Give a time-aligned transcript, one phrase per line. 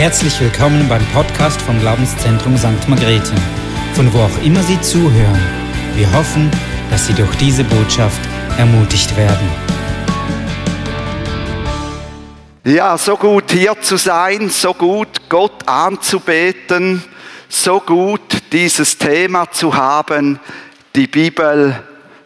[0.00, 2.88] Herzlich willkommen beim Podcast vom Glaubenszentrum St.
[2.88, 3.34] Margrethe,
[3.92, 5.38] von wo auch immer Sie zuhören.
[5.94, 6.50] Wir hoffen,
[6.90, 8.18] dass Sie durch diese Botschaft
[8.56, 9.46] ermutigt werden.
[12.64, 17.04] Ja, so gut hier zu sein, so gut Gott anzubeten,
[17.50, 18.22] so gut
[18.52, 20.40] dieses Thema zu haben,
[20.96, 21.78] die Bibel,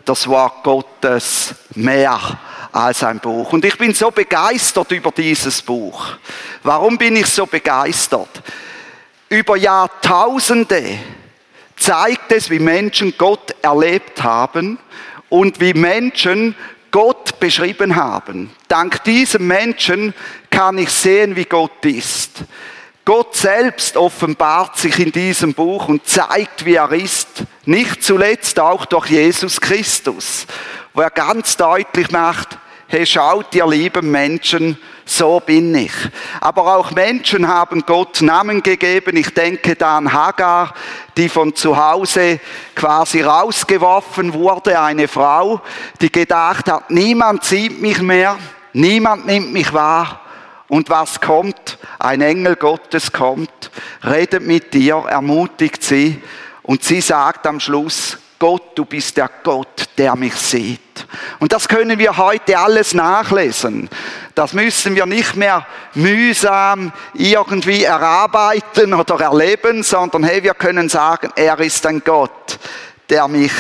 [0.04, 2.38] das Wort Gottes, mehr
[2.75, 3.52] als ein Buch.
[3.52, 6.08] Und ich bin so begeistert über dieses Buch.
[6.64, 8.43] Warum bin ich so begeistert?
[9.29, 10.99] Über Jahrtausende
[11.76, 14.79] zeigt es, wie Menschen Gott erlebt haben
[15.29, 16.57] und wie Menschen
[16.90, 18.50] Gott beschrieben haben.
[18.66, 20.13] Dank diesem Menschen
[20.50, 22.43] kann ich sehen, wie Gott ist.
[23.04, 27.29] Gott selbst offenbart sich in diesem Buch und zeigt, wie er ist.
[27.66, 30.46] Nicht zuletzt auch durch Jesus Christus,
[30.93, 32.58] wo er ganz deutlich macht,
[32.94, 35.92] hey, schaut ihr lieben Menschen, so bin ich.
[36.41, 39.16] Aber auch Menschen haben Gott Namen gegeben.
[39.16, 40.72] Ich denke da an Hagar,
[41.16, 42.38] die von zu Hause
[42.77, 45.60] quasi rausgeworfen wurde, eine Frau,
[46.00, 48.36] die gedacht hat, niemand sieht mich mehr,
[48.72, 50.20] niemand nimmt mich wahr.
[50.69, 51.78] Und was kommt?
[51.98, 53.72] Ein Engel Gottes kommt,
[54.04, 56.22] redet mit dir, ermutigt sie
[56.62, 60.83] und sie sagt am Schluss, Gott, du bist der Gott, der mich sieht.
[61.39, 63.89] Und das können wir heute alles nachlesen.
[64.34, 71.31] Das müssen wir nicht mehr mühsam irgendwie erarbeiten oder erleben, sondern hey, wir können sagen,
[71.37, 72.59] er ist ein Gott,
[73.11, 73.53] der mich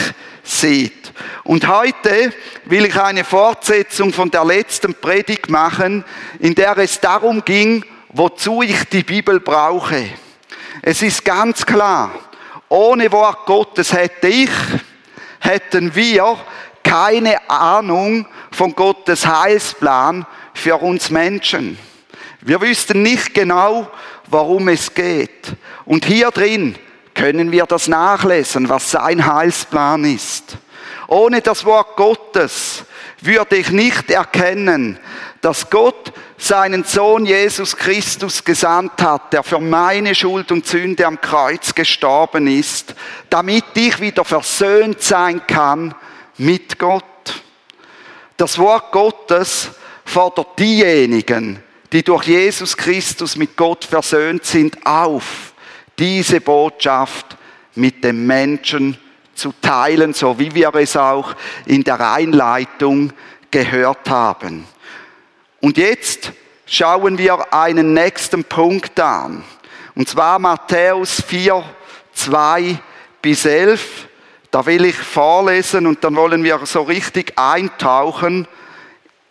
[0.42, 1.12] sieht.
[1.44, 2.32] Und heute
[2.64, 6.04] will ich eine Fortsetzung von der letzten Predigt machen,
[6.40, 10.08] in der es darum ging, wozu ich die Bibel brauche.
[10.82, 12.10] Es ist ganz klar,
[12.68, 14.50] ohne Wort Gottes hätte ich,
[15.40, 16.36] hätten wir
[16.84, 21.76] keine Ahnung von Gottes Heilsplan für uns Menschen.
[22.40, 23.90] Wir wüssten nicht genau,
[24.28, 25.56] worum es geht.
[25.84, 26.76] Und hier drin
[27.14, 30.58] können wir das nachlesen, was sein Heilsplan ist.
[31.08, 32.84] Ohne das Wort Gottes
[33.20, 34.98] würde ich nicht erkennen,
[35.40, 41.20] dass Gott seinen Sohn Jesus Christus gesandt hat, der für meine Schuld und Sünde am
[41.20, 42.94] Kreuz gestorben ist,
[43.30, 45.94] damit ich wieder versöhnt sein kann
[46.38, 47.42] mit Gott.
[48.36, 49.70] Das Wort Gottes
[50.04, 51.62] fordert diejenigen,
[51.92, 55.54] die durch Jesus Christus mit Gott versöhnt sind, auf,
[55.98, 57.36] diese Botschaft
[57.74, 58.98] mit dem Menschen
[59.34, 61.34] zu teilen, so wie wir es auch
[61.66, 63.12] in der Einleitung
[63.50, 64.66] gehört haben.
[65.60, 66.32] Und jetzt
[66.66, 69.44] schauen wir einen nächsten Punkt an.
[69.94, 71.64] Und zwar Matthäus 4,
[72.14, 72.78] 2
[73.22, 74.08] bis 11.
[74.54, 78.46] Da will ich vorlesen und dann wollen wir so richtig eintauchen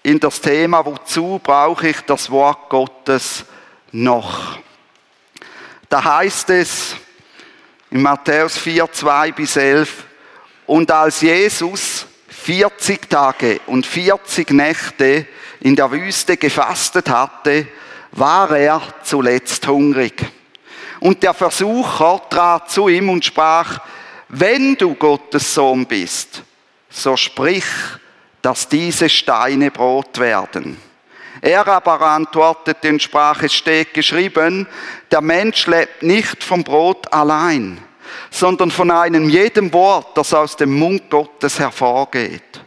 [0.01, 3.45] in das Thema, wozu brauche ich das Wort Gottes
[3.94, 4.59] noch.
[5.88, 6.97] Da heißt es
[7.89, 10.03] in Matthäus 4, 2 bis 11,
[10.66, 15.25] und als Jesus 40 Tage und 40 Nächte
[15.62, 17.67] in der Wüste gefastet hatte,
[18.12, 20.22] war er zuletzt hungrig.
[21.00, 23.79] Und der Versucher trat zu ihm und sprach,
[24.35, 26.41] wenn du Gottes Sohn bist,
[26.89, 27.66] so sprich,
[28.41, 30.77] dass diese Steine Brot werden.
[31.39, 34.67] Er aber antwortete und sprach, es steht geschrieben,
[35.11, 37.77] der Mensch lebt nicht vom Brot allein,
[38.31, 42.61] sondern von einem jedem Wort, das aus dem Mund Gottes hervorgeht.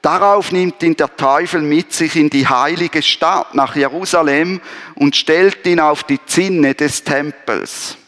[0.00, 4.60] Darauf nimmt ihn der Teufel mit sich in die heilige Stadt nach Jerusalem
[4.94, 7.98] und stellt ihn auf die Zinne des Tempels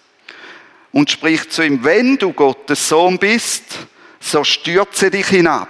[0.93, 3.65] und spricht zu ihm, wenn du Gottes Sohn bist,
[4.21, 5.69] so stürze dich hinab.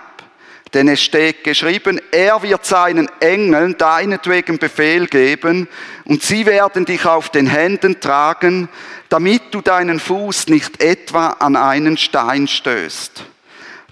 [0.74, 5.66] Denn es steht geschrieben, er wird seinen Engeln deinetwegen Befehl geben
[6.04, 8.68] und sie werden dich auf den Händen tragen,
[9.08, 13.24] damit du deinen Fuß nicht etwa an einen Stein stößt.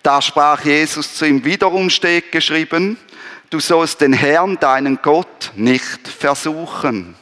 [0.03, 2.99] Da sprach Jesus zu ihm, wiederum steht geschrieben,
[3.51, 7.15] du sollst den Herrn, deinen Gott, nicht versuchen.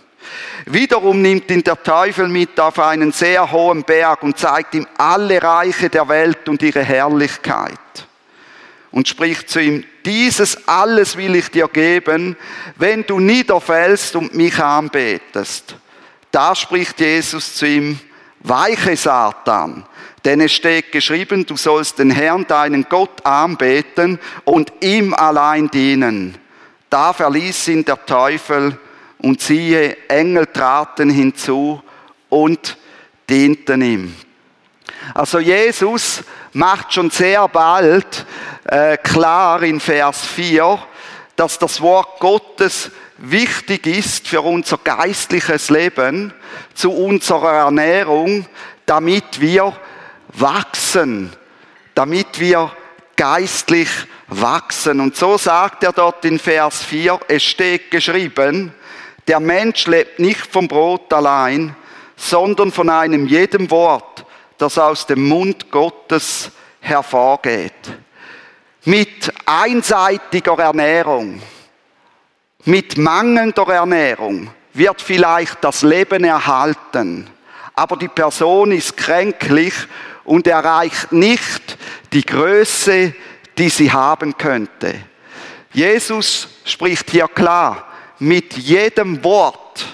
[0.66, 5.42] Wiederum nimmt ihn der Teufel mit auf einen sehr hohen Berg und zeigt ihm alle
[5.42, 7.78] Reiche der Welt und ihre Herrlichkeit.
[8.90, 12.36] Und spricht zu ihm, dieses alles will ich dir geben,
[12.76, 15.76] wenn du niederfällst und mich anbetest.
[16.30, 17.98] Da spricht Jesus zu ihm,
[18.40, 19.84] weiche Satan,
[20.24, 26.38] denn es steht geschrieben, du sollst den Herrn, deinen Gott, anbeten und ihm allein dienen.
[26.88, 28.78] Da verließ ihn der Teufel
[29.24, 31.82] und siehe, Engel traten hinzu
[32.28, 32.76] und
[33.28, 34.14] dienten ihm.
[35.14, 36.22] Also Jesus
[36.52, 38.26] macht schon sehr bald
[38.64, 40.78] äh, klar in Vers 4,
[41.36, 46.32] dass das Wort Gottes wichtig ist für unser geistliches Leben,
[46.74, 48.46] zu unserer Ernährung,
[48.86, 49.74] damit wir
[50.28, 51.32] wachsen,
[51.94, 52.70] damit wir
[53.16, 53.88] geistlich
[54.28, 55.00] wachsen.
[55.00, 58.74] Und so sagt er dort in Vers 4, es steht geschrieben,
[59.26, 61.74] der Mensch lebt nicht vom Brot allein,
[62.16, 64.24] sondern von einem jedem Wort,
[64.58, 66.50] das aus dem Mund Gottes
[66.80, 67.72] hervorgeht.
[68.84, 71.40] Mit einseitiger Ernährung,
[72.64, 77.28] mit mangelnder Ernährung wird vielleicht das Leben erhalten,
[77.74, 79.74] aber die Person ist kränklich
[80.24, 81.78] und erreicht nicht
[82.12, 83.14] die Größe,
[83.56, 84.94] die sie haben könnte.
[85.72, 87.93] Jesus spricht hier klar,
[88.24, 89.84] mit jedem Wort,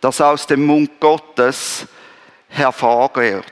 [0.00, 1.86] das aus dem Mund Gottes
[2.48, 3.44] hervorgeht.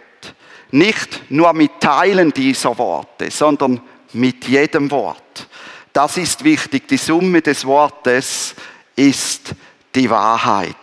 [0.73, 3.81] Nicht nur mit Teilen dieser Worte, sondern
[4.13, 5.49] mit jedem Wort.
[5.91, 6.87] Das ist wichtig.
[6.87, 8.55] Die Summe des Wortes
[8.95, 9.55] ist
[9.95, 10.77] die Wahrheit.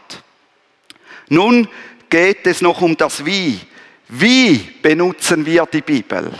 [1.29, 1.67] Nun
[2.09, 3.59] geht es noch um das Wie.
[4.07, 6.31] Wie benutzen wir die Bibel?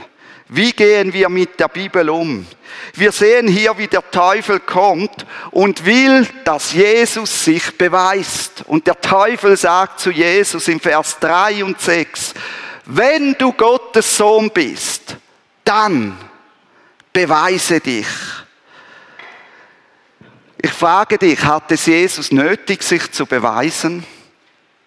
[0.49, 2.45] Wie gehen wir mit der Bibel um?
[2.93, 8.63] Wir sehen hier, wie der Teufel kommt und will, dass Jesus sich beweist.
[8.67, 12.33] Und der Teufel sagt zu Jesus im Vers 3 und 6,
[12.85, 15.15] wenn du Gottes Sohn bist,
[15.63, 16.17] dann
[17.13, 18.07] beweise dich.
[20.61, 24.05] Ich frage dich, hat es Jesus nötig, sich zu beweisen?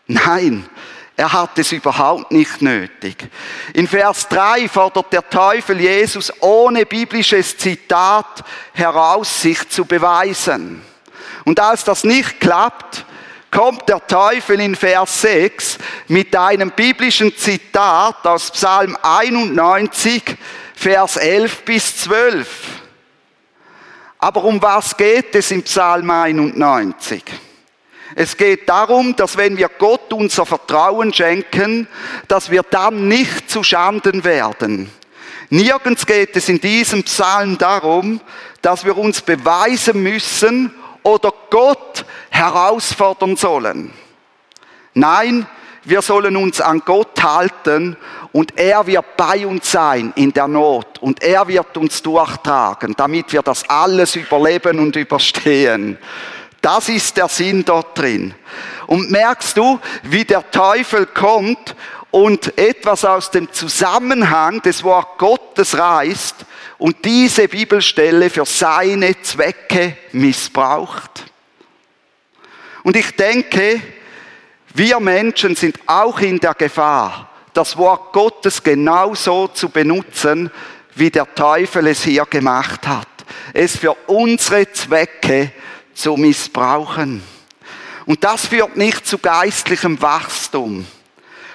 [0.07, 0.69] Nein,
[1.17, 3.17] er hat es überhaupt nicht nötig.
[3.73, 10.83] In Vers 3 fordert der Teufel Jesus ohne biblisches Zitat heraus, sich zu beweisen.
[11.47, 13.07] Und als das nicht klappt,
[13.51, 15.79] kommt der Teufel in Vers 6
[16.09, 20.37] mit einem biblischen Zitat aus Psalm 91,
[20.75, 22.49] Vers 11 bis 12.
[24.19, 27.23] Aber um was geht es im Psalm 91?
[28.15, 31.89] Es geht darum, dass wenn wir Gott unser Vertrauen schenken,
[32.29, 34.91] dass wir dann nicht zu Schanden werden.
[35.51, 38.21] Nirgends geht es in diesem Psalm darum,
[38.63, 40.73] dass wir uns beweisen müssen
[41.03, 43.93] oder Gott herausfordern sollen.
[44.95, 45.47] Nein,
[45.85, 47.97] wir sollen uns an Gott halten
[48.33, 53.33] und er wird bei uns sein in der Not und er wird uns durchtragen, damit
[53.33, 55.97] wir das alles überleben und überstehen.
[56.61, 58.35] Das ist der Sinn dort drin.
[58.87, 61.75] Und merkst du, wie der Teufel kommt
[62.11, 66.37] und etwas aus dem Zusammenhang des Wort Gottes reißt
[66.79, 71.25] und diese Bibelstelle für seine Zwecke missbraucht?
[72.83, 73.81] Und ich denke,
[74.75, 80.51] wir Menschen sind auch in der Gefahr, das Wort Gottes genauso zu benutzen,
[80.95, 83.09] wie der Teufel es hier gemacht hat.
[83.53, 85.53] Es für unsere Zwecke
[85.97, 87.23] zu missbrauchen.
[88.05, 90.87] Und das führt nicht zu geistlichem Wachstum,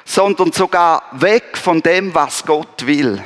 [0.04, 3.24] sondern sogar weg von dem, was Gott will.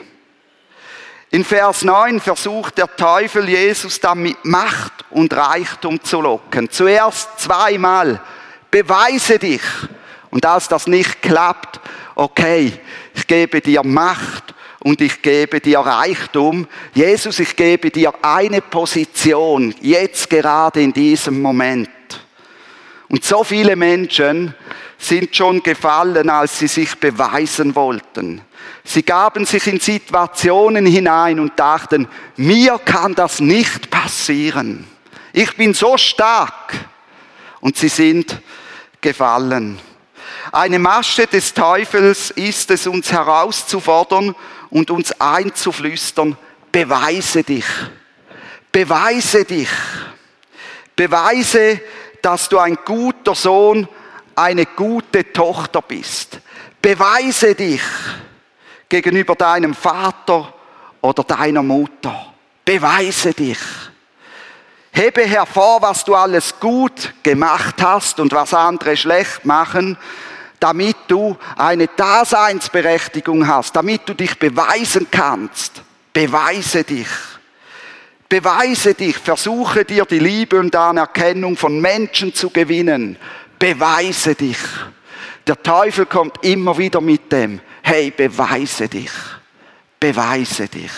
[1.32, 6.70] In Vers 9 versucht der Teufel Jesus dann mit Macht und Reichtum zu locken.
[6.70, 8.22] Zuerst zweimal,
[8.70, 9.64] beweise dich.
[10.30, 11.80] Und als das nicht klappt,
[12.14, 12.80] okay,
[13.14, 14.55] ich gebe dir Macht
[14.86, 16.68] und ich gebe dir Reichtum.
[16.94, 21.90] Jesus, ich gebe dir eine Position, jetzt gerade in diesem Moment.
[23.08, 24.54] Und so viele Menschen
[25.00, 28.42] sind schon gefallen, als sie sich beweisen wollten.
[28.84, 34.86] Sie gaben sich in Situationen hinein und dachten, mir kann das nicht passieren.
[35.34, 36.76] Ich bin so stark.
[37.60, 38.40] Und sie sind
[39.02, 39.80] gefallen.
[40.52, 44.36] Eine Masche des Teufels ist es, uns herauszufordern
[44.76, 46.36] und uns einzuflüstern,
[46.70, 47.64] beweise dich,
[48.74, 49.70] beweise dich,
[50.94, 51.80] beweise,
[52.22, 53.88] dass du ein guter Sohn,
[54.36, 56.42] eine gute Tochter bist.
[56.82, 57.82] Beweise dich
[58.90, 60.54] gegenüber deinem Vater
[61.00, 62.34] oder deiner Mutter.
[62.66, 63.60] Beweise dich.
[64.92, 69.98] Hebe hervor, was du alles gut gemacht hast und was andere schlecht machen
[70.60, 75.82] damit du eine Daseinsberechtigung hast, damit du dich beweisen kannst.
[76.14, 77.08] Beweise dich.
[78.28, 83.18] Beweise dich, versuche dir die Liebe und Anerkennung von Menschen zu gewinnen.
[83.60, 84.58] Beweise dich.
[85.46, 89.12] Der Teufel kommt immer wieder mit dem, hey, beweise dich.
[90.00, 90.92] Beweise dich.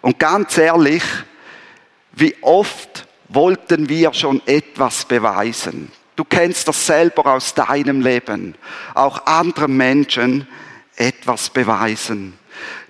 [0.00, 1.02] Und ganz ehrlich,
[2.12, 5.92] wie oft wollten wir schon etwas beweisen?
[6.16, 8.54] Du kennst das selber aus deinem Leben.
[8.94, 10.48] Auch anderen Menschen
[10.96, 12.38] etwas beweisen.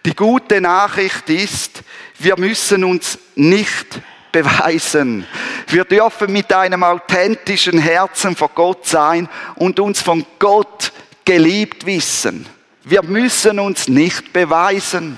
[0.05, 1.83] Die gute Nachricht ist,
[2.21, 5.27] wir müssen uns nicht beweisen.
[5.67, 10.93] Wir dürfen mit einem authentischen Herzen vor Gott sein und uns von Gott
[11.25, 12.47] geliebt wissen.
[12.85, 15.17] Wir müssen uns nicht beweisen.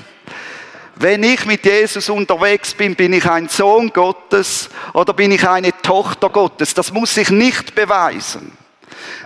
[1.00, 5.70] Wenn ich mit Jesus unterwegs bin, bin ich ein Sohn Gottes oder bin ich eine
[5.80, 6.74] Tochter Gottes.
[6.74, 8.50] Das muss ich nicht beweisen.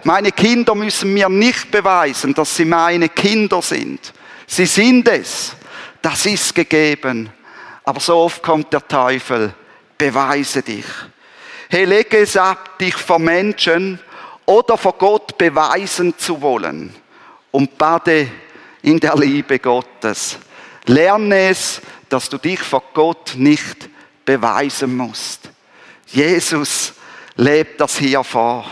[0.05, 4.13] Meine Kinder müssen mir nicht beweisen, dass sie meine Kinder sind.
[4.47, 5.57] Sie sind es.
[6.03, 7.31] Das ist gegeben.
[7.85, 9.55] Aber so oft kommt der Teufel.
[9.97, 10.85] Beweise dich.
[11.71, 13.99] Hey, lege es ab, dich vor Menschen
[14.45, 16.95] oder vor Gott beweisen zu wollen.
[17.51, 18.29] Und bade
[18.83, 20.39] in der Liebe Gottes.
[20.87, 23.89] Lerne es, dass du dich vor Gott nicht
[24.25, 25.51] beweisen musst.
[26.07, 26.95] Jesus
[27.37, 28.67] lebt das hier vor.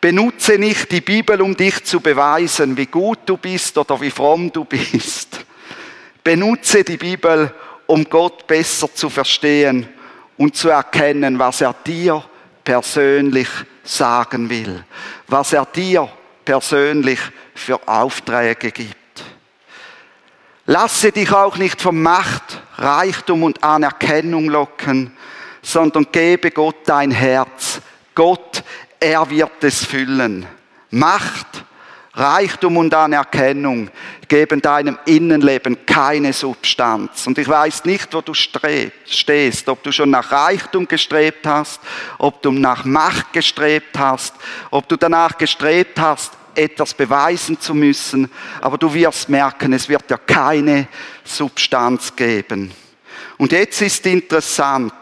[0.00, 4.52] Benutze nicht die Bibel, um dich zu beweisen, wie gut du bist oder wie fromm
[4.52, 5.44] du bist.
[6.22, 7.52] Benutze die Bibel,
[7.86, 9.88] um Gott besser zu verstehen
[10.36, 12.22] und zu erkennen, was er dir
[12.62, 13.48] persönlich
[13.82, 14.84] sagen will,
[15.26, 16.08] was er dir
[16.44, 17.18] persönlich
[17.54, 18.97] für Aufträge gibt.
[20.70, 25.16] Lasse dich auch nicht von Macht, Reichtum und Anerkennung locken,
[25.62, 27.80] sondern gebe Gott dein Herz.
[28.14, 28.62] Gott,
[29.00, 30.44] er wird es füllen.
[30.90, 31.64] Macht,
[32.12, 33.88] Reichtum und Anerkennung
[34.28, 37.26] geben deinem Innenleben keine Substanz.
[37.26, 41.80] Und ich weiß nicht, wo du stehst, ob du schon nach Reichtum gestrebt hast,
[42.18, 44.34] ob du nach Macht gestrebt hast,
[44.70, 50.10] ob du danach gestrebt hast, etwas beweisen zu müssen, aber du wirst merken, es wird
[50.10, 50.88] ja keine
[51.24, 52.72] Substanz geben.
[53.36, 54.92] Und jetzt ist interessant,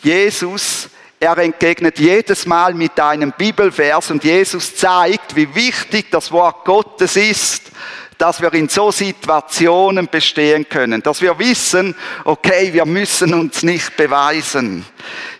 [0.00, 6.64] Jesus, er entgegnet jedes Mal mit einem Bibelvers und Jesus zeigt, wie wichtig das Wort
[6.64, 7.70] Gottes ist
[8.18, 11.94] dass wir in so Situationen bestehen können, dass wir wissen,
[12.24, 14.84] okay, wir müssen uns nicht beweisen.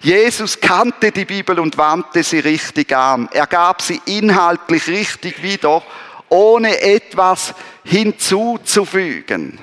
[0.01, 3.29] Jesus kannte die Bibel und wandte sie richtig an.
[3.33, 5.83] Er gab sie inhaltlich richtig wieder,
[6.29, 7.55] ohne etwas
[7.85, 9.59] hinzuzufügen.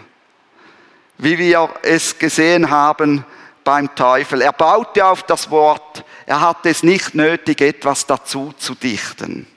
[1.17, 3.25] Wie wir es gesehen haben
[3.63, 4.41] beim Teufel.
[4.41, 6.03] Er baute auf das Wort.
[6.25, 9.47] Er hatte es nicht nötig, etwas dazu zu dichten.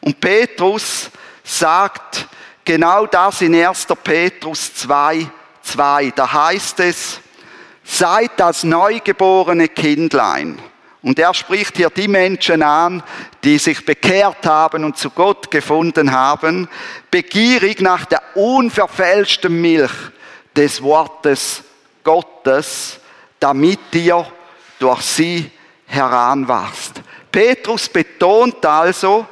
[0.00, 1.10] Und Petrus
[1.42, 2.28] sagt,
[2.64, 3.86] genau das in 1.
[4.02, 5.26] Petrus 2,
[5.62, 6.12] 2.
[6.14, 7.20] Da heißt es,
[7.82, 10.58] seid als neugeborene Kindlein.
[11.02, 13.02] Und er spricht hier die Menschen an,
[13.44, 16.66] die sich bekehrt haben und zu Gott gefunden haben,
[17.10, 19.92] begierig nach der unverfälschten Milch
[20.56, 21.62] des Wortes
[22.02, 23.00] Gottes,
[23.38, 24.26] damit ihr
[24.78, 25.50] durch sie
[25.86, 27.02] heranwachst.
[27.30, 29.26] Petrus betont also,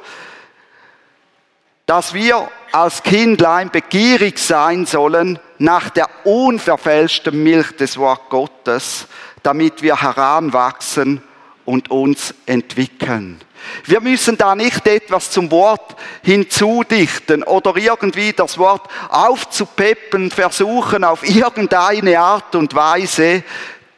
[1.85, 9.05] dass wir als Kindlein begierig sein sollen nach der unverfälschten Milch des Wort Gottes,
[9.43, 11.21] damit wir heranwachsen
[11.65, 13.39] und uns entwickeln.
[13.85, 21.23] Wir müssen da nicht etwas zum Wort hinzudichten oder irgendwie das Wort aufzupeppen, versuchen auf
[21.23, 23.43] irgendeine Art und Weise,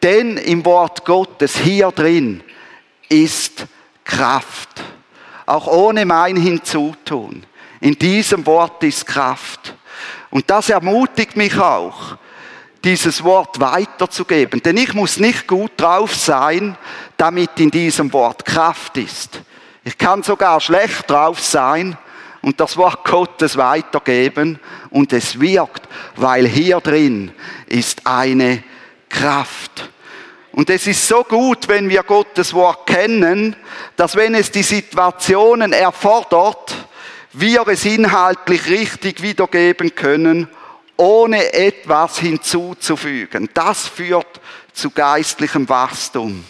[0.04, 2.44] denn im Wort Gottes hier drin
[3.08, 3.66] ist
[4.04, 4.84] Kraft,
[5.46, 7.46] auch ohne mein Hinzutun.
[7.82, 9.76] In diesem Wort ist Kraft.
[10.30, 12.18] Und das ermutigt mich auch,
[12.84, 14.62] dieses Wort weiterzugeben.
[14.62, 16.78] Denn ich muss nicht gut drauf sein,
[17.18, 19.42] damit in diesem Wort Kraft ist.
[19.84, 21.98] Ich kann sogar schlecht drauf sein
[22.42, 24.60] und das Wort Gottes weitergeben
[24.92, 27.32] und es wirkt, weil hier drin
[27.66, 28.64] ist eine
[29.10, 29.90] Kraft.
[30.52, 33.56] Und es ist so gut, wenn wir Gottes Wort kennen,
[33.96, 36.85] dass wenn es die Situationen erfordert,
[37.38, 40.48] wir es inhaltlich richtig wiedergeben können,
[40.98, 43.50] ohne etwas hinzuzufügen.
[43.54, 44.40] Das führt
[44.74, 46.46] zu geistlichem Wachstum.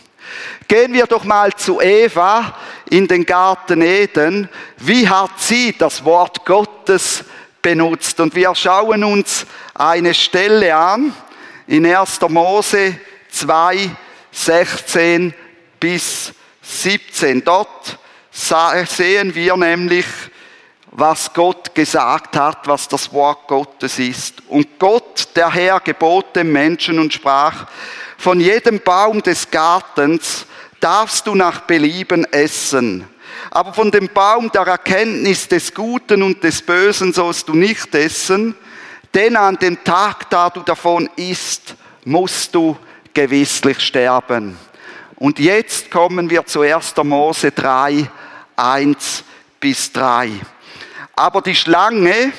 [0.67, 2.55] Gehen wir doch mal zu Eva
[2.89, 4.49] in den Garten Eden.
[4.77, 7.23] Wie hat sie das Wort Gottes
[7.61, 8.19] benutzt?
[8.19, 11.13] Und wir schauen uns eine Stelle an
[11.67, 12.19] in 1.
[12.29, 12.95] Mose
[13.31, 13.89] 2,
[14.31, 15.33] 16
[15.79, 17.43] bis 17.
[17.43, 17.97] Dort
[18.31, 20.05] sehen wir nämlich,
[20.97, 24.41] was Gott gesagt hat, was das Wort Gottes ist.
[24.47, 27.65] Und Gott, der Herr, gebot dem Menschen und sprach,
[28.17, 30.45] von jedem Baum des Gartens
[30.79, 33.05] darfst du nach Belieben essen.
[33.51, 38.55] Aber von dem Baum der Erkenntnis des Guten und des Bösen sollst du nicht essen,
[39.13, 41.75] denn an dem Tag, da du davon isst,
[42.05, 42.77] musst du
[43.13, 44.57] gewisslich sterben.
[45.17, 46.95] Und jetzt kommen wir zu 1.
[47.03, 48.09] Mose 3,
[48.55, 49.23] 1
[49.59, 50.31] bis 3.
[51.15, 52.33] Aber die Schlange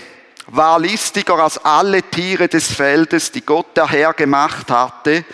[0.49, 5.25] war listiger als alle Tiere des Feldes, die Gott der Herr gemacht hatte.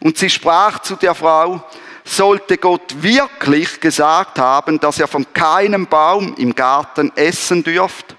[0.00, 1.62] Und sie sprach zu der Frau,
[2.04, 8.16] sollte Gott wirklich gesagt haben, dass er von keinem Baum im Garten essen dürft?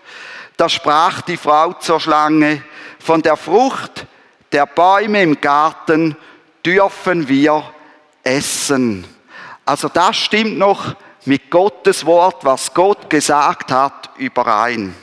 [0.57, 2.63] Da sprach die Frau zur Schlange,
[2.99, 4.05] von der Frucht
[4.51, 6.15] der Bäume im Garten
[6.65, 7.63] dürfen wir
[8.23, 9.05] essen.
[9.65, 10.95] Also das stimmt noch
[11.25, 14.95] mit Gottes Wort, was Gott gesagt hat, überein.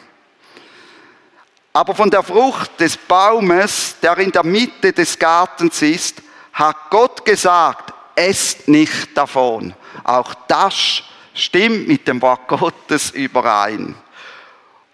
[1.72, 6.22] Aber von der Frucht des Baumes, der in der Mitte des Gartens ist,
[6.52, 9.74] hat Gott gesagt, esst nicht davon.
[10.02, 11.02] Auch das
[11.34, 13.94] stimmt mit dem Wort Gottes überein.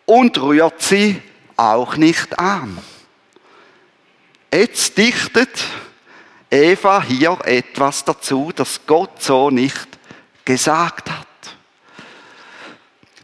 [0.05, 1.23] Und rührt sie
[1.57, 2.79] auch nicht an.
[4.53, 5.65] Jetzt dichtet
[6.51, 9.89] Eva hier etwas dazu, das Gott so nicht
[10.45, 11.27] gesagt hat.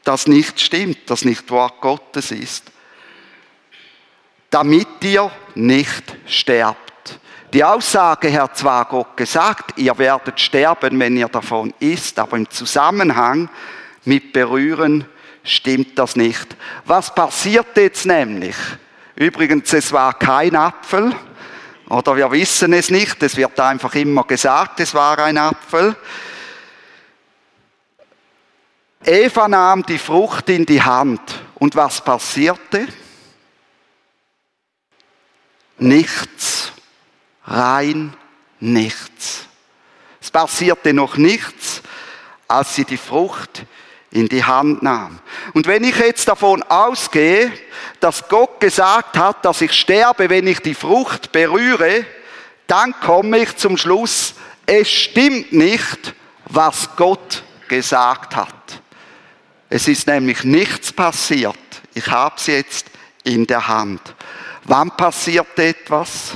[0.05, 2.65] Das nicht stimmt, das nicht Wort Gottes ist.
[4.51, 7.21] Damit ihr nicht sterbt.
[7.53, 12.49] Die Aussage hat zwar Gott gesagt, ihr werdet sterben, wenn ihr davon isst, aber im
[12.49, 13.49] Zusammenhang
[14.05, 15.05] mit Berühren
[15.43, 16.57] stimmt das nicht.
[16.85, 18.57] Was passiert jetzt nämlich?
[19.17, 21.15] Übrigens, es war kein Apfel,
[21.91, 25.97] oder wir wissen es nicht, es wird einfach immer gesagt, es war ein Apfel.
[29.05, 32.87] Eva nahm die Frucht in die Hand und was passierte?
[35.79, 36.73] Nichts
[37.45, 38.15] rein
[38.61, 39.47] nichts.
[40.21, 41.83] Es passierte noch nichts,
[42.47, 43.65] als sie die Frucht
[44.11, 45.21] in die Hand nahm.
[45.55, 47.53] Und wenn ich jetzt davon ausgehe,
[48.01, 52.05] dass Gott gesagt hat, dass ich sterbe, wenn ich die Frucht berühre,
[52.67, 54.35] dann komme ich zum Schluss,
[54.67, 56.15] es stimmt nicht,
[56.47, 58.80] was Gott gesagt hat.
[59.71, 61.57] Es ist nämlich nichts passiert.
[61.95, 62.87] Ich habe es jetzt
[63.25, 64.15] in der Hand.
[64.65, 66.33] Wann passiert etwas?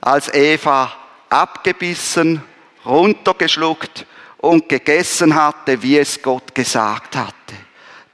[0.00, 0.92] als Eva
[1.28, 2.42] abgebissen,
[2.84, 4.06] runtergeschluckt
[4.38, 7.34] und gegessen hatte, wie es Gott gesagt hatte.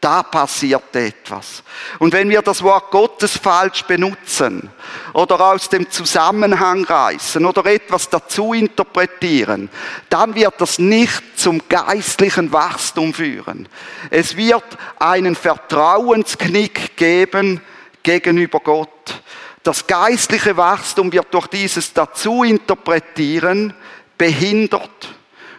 [0.05, 1.63] Da passiert etwas.
[1.99, 4.69] Und wenn wir das Wort Gottes falsch benutzen
[5.15, 9.71] oder aus dem Zusammenhang reißen oder etwas dazu interpretieren,
[10.11, 13.67] dann wird das nicht zum geistlichen Wachstum führen.
[14.11, 17.63] Es wird einen Vertrauensknick geben
[18.03, 19.23] gegenüber Gott.
[19.63, 23.73] Das geistliche Wachstum wird durch dieses Dazu-Interpretieren
[24.19, 25.15] behindert.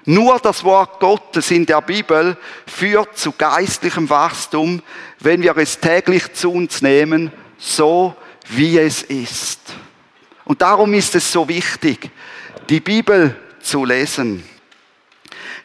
[0.05, 2.37] Nur das Wort Gottes in der Bibel
[2.67, 4.83] führt zu geistlichem Wachstum,
[5.19, 8.15] wenn wir es täglich zu uns nehmen, so
[8.49, 9.61] wie es ist.
[10.43, 12.11] Und darum ist es so wichtig,
[12.69, 14.43] die Bibel zu lesen.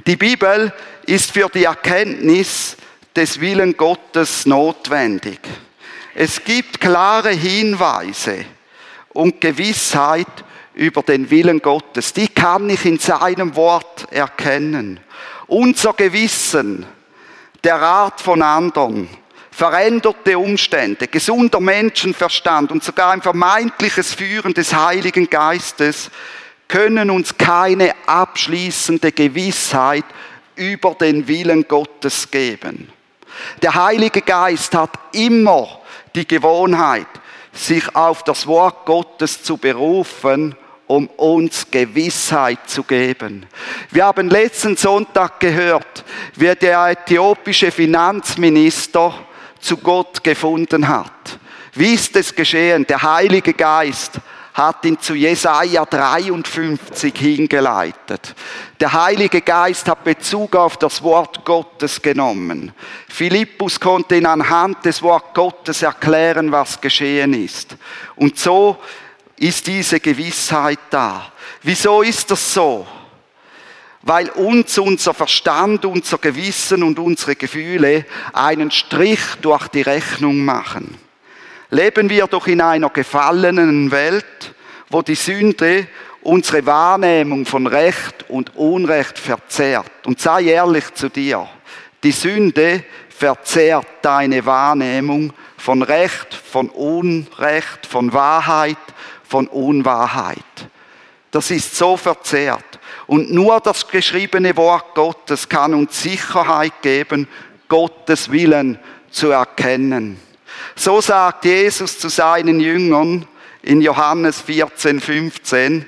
[0.07, 0.73] Die Bibel
[1.05, 2.79] ist für die Erkenntnis
[3.15, 5.41] des Willen Gottes notwendig.
[6.15, 8.47] Es gibt klare Hinweise
[9.11, 10.27] und Gewissheit
[10.81, 12.15] über den Willen Gottes.
[12.15, 14.99] Die kann ich in seinem Wort erkennen.
[15.47, 16.87] Unser Gewissen,
[17.63, 19.07] der Rat von anderen,
[19.51, 26.11] veränderte Umstände, gesunder Menschenverstand und sogar ein vermeintliches Führen des Heiligen Geistes
[26.67, 30.07] können uns keine abschließende Gewissheit
[30.57, 32.91] über den Willen Gottes geben.
[33.61, 35.81] Der Heilige Geist hat immer
[36.15, 37.09] die Gewohnheit,
[37.53, 40.57] sich auf das Wort Gottes zu berufen,
[40.91, 43.47] um uns Gewissheit zu geben.
[43.93, 49.15] Wir haben letzten Sonntag gehört, wie der äthiopische Finanzminister
[49.61, 51.39] zu Gott gefunden hat.
[51.75, 52.85] Wie ist es geschehen?
[52.89, 54.15] Der Heilige Geist
[54.53, 58.35] hat ihn zu Jesaja 53 hingeleitet.
[58.81, 62.73] Der Heilige Geist hat Bezug auf das Wort Gottes genommen.
[63.09, 67.77] Philippus konnte ihn anhand des Wort Gottes erklären, was geschehen ist.
[68.17, 68.77] Und so
[69.41, 71.33] ist diese Gewissheit da.
[71.63, 72.87] Wieso ist das so?
[74.03, 80.97] Weil uns unser Verstand, unser Gewissen und unsere Gefühle einen Strich durch die Rechnung machen.
[81.71, 84.55] Leben wir doch in einer gefallenen Welt,
[84.91, 85.87] wo die Sünde
[86.23, 90.07] unsere Wahrnehmung von Recht und Unrecht verzehrt.
[90.07, 91.49] Und sei ehrlich zu dir,
[92.03, 98.77] die Sünde verzehrt deine Wahrnehmung von Recht, von Unrecht, von Wahrheit,
[99.31, 100.37] von Unwahrheit.
[101.31, 102.81] Das ist so verzehrt.
[103.07, 107.29] Und nur das geschriebene Wort Gottes kann uns Sicherheit geben,
[107.69, 108.79] Gottes Willen
[109.11, 110.21] zu erkennen.
[110.75, 113.27] So sagt Jesus zu seinen Jüngern,
[113.63, 115.87] in Johannes 14, 15,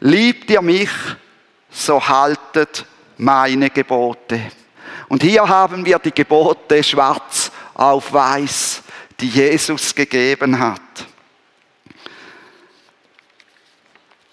[0.00, 0.90] liebt ihr mich,
[1.70, 2.84] so haltet
[3.16, 4.40] meine Gebote.
[5.08, 8.82] Und hier haben wir die Gebote schwarz auf weiß,
[9.20, 10.80] die Jesus gegeben hat.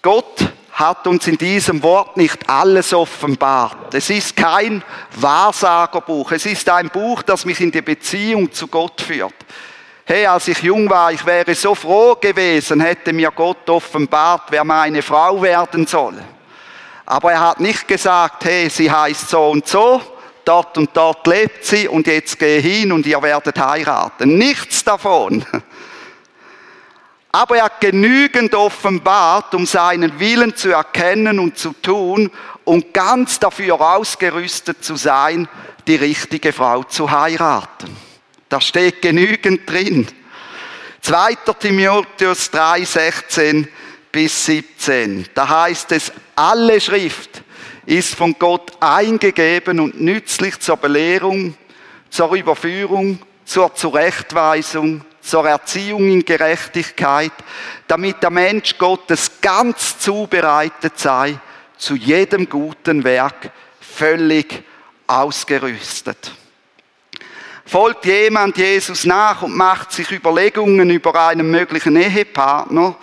[0.02, 3.92] Gott hat uns in diesem Wort nicht alles offenbart.
[3.92, 4.82] Es ist kein
[5.16, 6.32] Wahrsagerbuch.
[6.32, 9.34] Es ist ein Buch, das mich in die Beziehung zu Gott führt.
[10.06, 14.64] Hey, als ich jung war, ich wäre so froh gewesen, hätte mir Gott offenbart, wer
[14.64, 16.14] meine Frau werden soll.
[17.04, 20.00] Aber er hat nicht gesagt, hey, sie heißt so und so,
[20.44, 24.38] dort und dort lebt sie und jetzt gehe hin und ihr werdet heiraten.
[24.38, 25.44] Nichts davon.
[27.32, 32.30] Aber er hat genügend offenbart, um seinen Willen zu erkennen und zu tun
[32.64, 35.48] und ganz dafür ausgerüstet zu sein,
[35.86, 37.96] die richtige Frau zu heiraten.
[38.48, 40.08] Da steht genügend drin.
[41.02, 41.36] 2.
[41.58, 43.68] Timotheus 3, 16
[44.10, 45.26] bis 17.
[45.34, 47.42] Da heißt es, alle Schrift
[47.86, 51.56] ist von Gott eingegeben und nützlich zur Belehrung,
[52.10, 57.32] zur Überführung, zur Zurechtweisung, zur Erziehung in Gerechtigkeit,
[57.86, 61.38] damit der Mensch Gottes ganz zubereitet sei,
[61.76, 64.62] zu jedem guten Werk völlig
[65.06, 66.32] ausgerüstet.
[67.64, 72.96] Folgt jemand Jesus nach und macht sich Überlegungen über einen möglichen Ehepartner,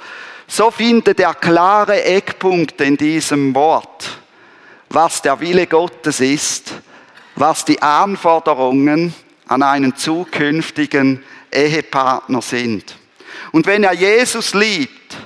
[0.47, 4.19] so findet er klare Eckpunkte in diesem Wort,
[4.89, 6.73] was der Wille Gottes ist,
[7.35, 9.13] was die Anforderungen
[9.47, 12.95] an einen zukünftigen Ehepartner sind.
[13.51, 15.17] Und wenn er Jesus liebt,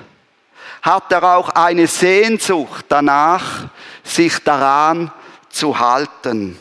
[0.82, 3.68] hat er auch eine Sehnsucht danach,
[4.02, 5.12] sich daran
[5.48, 6.58] zu halten.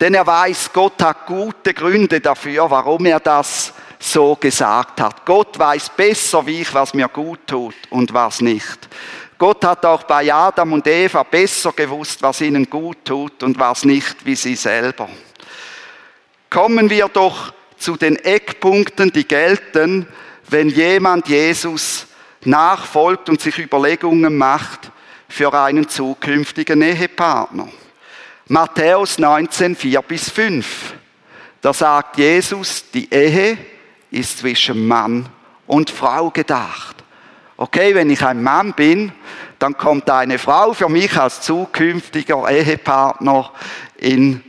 [0.00, 5.24] Denn er weiß, Gott hat gute Gründe dafür, warum er das so gesagt hat.
[5.24, 8.88] Gott weiß besser wie ich, was mir gut tut und was nicht.
[9.36, 13.84] Gott hat auch bei Adam und Eva besser gewusst, was ihnen gut tut und was
[13.84, 15.08] nicht, wie sie selber.
[16.50, 20.06] Kommen wir doch zu den Eckpunkten, die gelten,
[20.48, 22.06] wenn jemand Jesus
[22.44, 24.90] nachfolgt und sich Überlegungen macht
[25.28, 27.68] für einen zukünftigen Ehepartner.
[28.46, 30.94] Matthäus 19, 4 bis 5.
[31.60, 33.58] Da sagt Jesus, die Ehe
[34.10, 35.28] ist zwischen Mann
[35.66, 36.96] und Frau gedacht.
[37.56, 39.12] Okay, wenn ich ein Mann bin,
[39.58, 43.50] dann kommt eine Frau für mich als zukünftiger Ehepartner
[43.96, 44.42] in,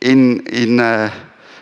[0.00, 1.10] in, in äh,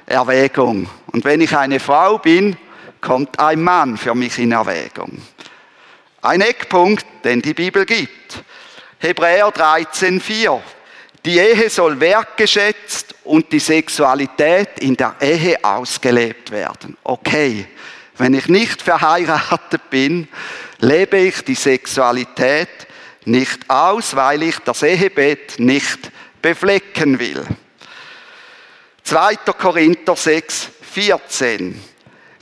[0.09, 0.88] Erwägung.
[1.12, 2.57] Und wenn ich eine Frau bin,
[3.01, 5.21] kommt ein Mann für mich in Erwägung.
[6.23, 8.42] Ein Eckpunkt, den die Bibel gibt.
[8.99, 10.61] Hebräer 13,4.
[11.25, 16.97] Die Ehe soll wertgeschätzt und die Sexualität in der Ehe ausgelebt werden.
[17.05, 17.66] Okay,
[18.16, 20.29] wenn ich nicht verheiratet bin,
[20.79, 22.68] lebe ich die Sexualität
[23.25, 27.44] nicht aus, weil ich das Ehebett nicht beflecken will.
[29.09, 29.37] 2.
[29.59, 31.83] Korinther 6, 14.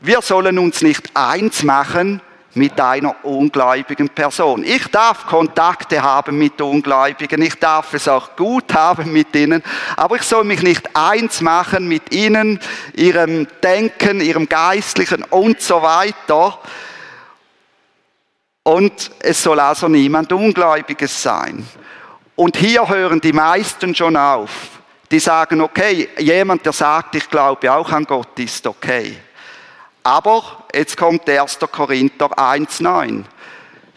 [0.00, 2.20] Wir sollen uns nicht eins machen
[2.54, 4.64] mit einer ungläubigen Person.
[4.64, 9.62] Ich darf Kontakte haben mit Ungläubigen, ich darf es auch gut haben mit ihnen,
[9.96, 12.58] aber ich soll mich nicht eins machen mit ihnen,
[12.96, 16.58] ihrem Denken, ihrem Geistlichen und so weiter.
[18.64, 21.64] Und es soll also niemand Ungläubiges sein.
[22.34, 24.75] Und hier hören die meisten schon auf.
[25.10, 29.16] Die sagen, okay, jemand, der sagt, ich glaube auch an Gott, ist okay.
[30.02, 31.58] Aber jetzt kommt 1.
[31.70, 33.24] Korinther 1,9.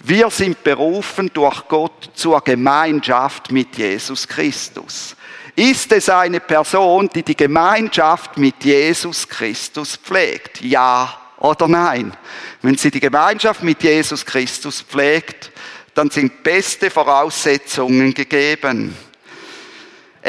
[0.01, 5.15] Wir sind berufen durch Gott zur Gemeinschaft mit Jesus Christus.
[5.55, 10.61] Ist es eine Person, die die Gemeinschaft mit Jesus Christus pflegt?
[10.61, 12.15] Ja oder nein?
[12.61, 15.51] Wenn sie die Gemeinschaft mit Jesus Christus pflegt,
[15.95, 18.95] dann sind beste Voraussetzungen gegeben.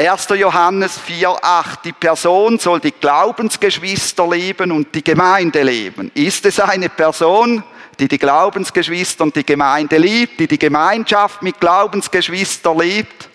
[0.01, 0.29] 1.
[0.29, 1.83] Johannes 4,8.
[1.83, 6.09] Die Person soll die Glaubensgeschwister lieben und die Gemeinde lieben.
[6.15, 7.63] Ist es eine Person,
[7.99, 13.29] die die Glaubensgeschwister und die Gemeinde liebt, die die Gemeinschaft mit Glaubensgeschwistern liebt?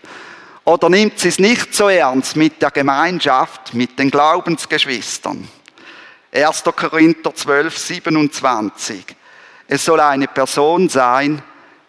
[0.65, 5.47] Oder nimmt sie es nicht so ernst mit der Gemeinschaft, mit den Glaubensgeschwistern?
[6.33, 6.65] 1.
[6.65, 9.05] Korinther 12, 27.
[9.69, 11.41] Es soll eine Person sein,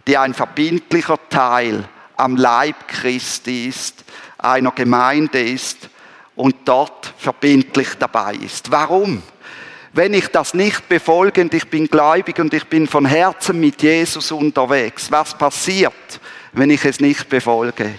[0.06, 1.84] die ein verbindlicher Teil
[2.16, 4.04] am Leib Christi ist,
[4.48, 5.90] einer Gemeinde ist
[6.36, 8.72] und dort verbindlich dabei ist.
[8.72, 9.22] Warum?
[9.94, 13.82] Wenn ich das nicht befolge und ich bin gläubig und ich bin von Herzen mit
[13.82, 16.20] Jesus unterwegs, was passiert,
[16.54, 17.96] wenn ich es nicht befolge?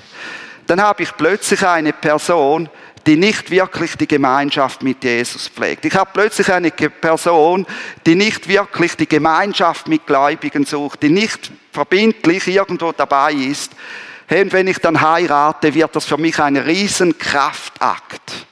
[0.67, 2.69] Dann habe ich plötzlich eine Person,
[3.07, 5.85] die nicht wirklich die Gemeinschaft mit Jesus pflegt.
[5.87, 7.67] Ich habe plötzlich eine Person,
[8.05, 13.73] die nicht wirklich die Gemeinschaft mit Gläubigen sucht, die nicht verbindlich irgendwo dabei ist,
[14.31, 18.47] Hey, und wenn ich dann heirate, wird das für mich ein Riesenkraftakt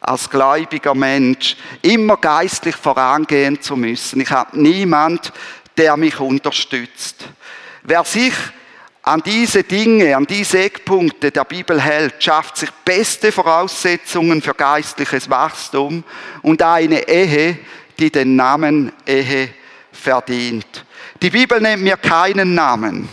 [0.00, 4.20] als gläubiger Mensch, immer geistlich vorangehen zu müssen.
[4.20, 5.32] Ich habe niemand,
[5.76, 7.24] der mich unterstützt.
[7.82, 8.34] Wer sich
[9.02, 15.28] an diese Dinge, an diese Eckpunkte der Bibel hält, schafft sich beste Voraussetzungen für geistliches
[15.28, 16.04] Wachstum
[16.42, 17.58] und eine Ehe,
[17.98, 19.48] die den Namen Ehe
[19.90, 20.84] verdient.
[21.20, 23.08] Die Bibel nennt mir keinen Namen,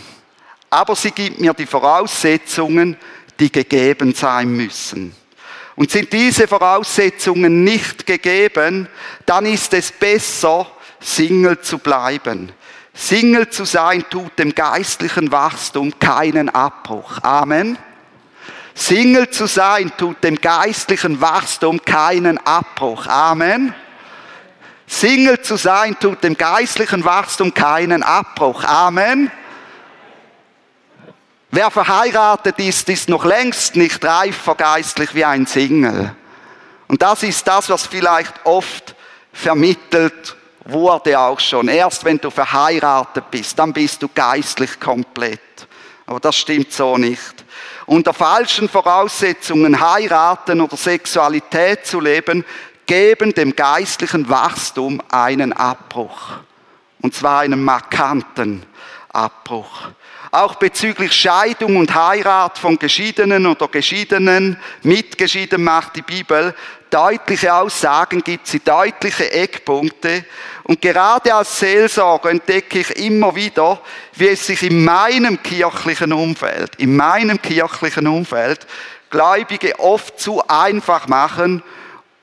[0.74, 2.96] aber sie gibt mir die Voraussetzungen,
[3.38, 5.14] die gegeben sein müssen.
[5.76, 8.88] Und sind diese Voraussetzungen nicht gegeben,
[9.24, 10.66] dann ist es besser,
[10.98, 12.50] Single zu bleiben.
[12.92, 17.18] Single zu sein tut dem geistlichen Wachstum keinen Abbruch.
[17.22, 17.78] Amen.
[18.74, 23.06] Single zu sein tut dem geistlichen Wachstum keinen Abbruch.
[23.06, 23.72] Amen.
[24.88, 28.64] Single zu sein tut dem geistlichen Wachstum keinen Abbruch.
[28.64, 29.30] Amen.
[31.56, 36.12] Wer verheiratet ist, ist noch längst nicht reifer geistlich wie ein Single.
[36.88, 38.96] Und das ist das, was vielleicht oft
[39.32, 41.68] vermittelt wurde auch schon.
[41.68, 45.68] Erst wenn du verheiratet bist, dann bist du geistlich komplett.
[46.06, 47.44] Aber das stimmt so nicht.
[47.86, 52.44] Unter falschen Voraussetzungen heiraten oder Sexualität zu leben,
[52.84, 56.30] geben dem geistlichen Wachstum einen Abbruch.
[57.00, 58.66] Und zwar einen markanten
[59.12, 59.90] Abbruch.
[60.34, 66.56] Auch bezüglich Scheidung und Heirat von Geschiedenen oder Geschiedenen, mitgeschieden macht die Bibel
[66.90, 70.24] deutliche Aussagen, gibt sie deutliche Eckpunkte.
[70.64, 73.80] Und gerade als Seelsorger entdecke ich immer wieder,
[74.14, 78.66] wie es sich in meinem kirchlichen Umfeld, in meinem kirchlichen Umfeld,
[79.10, 81.62] Gläubige oft zu einfach machen